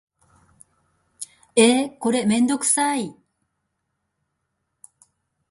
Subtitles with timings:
[1.55, 3.15] えーこれめんどくさい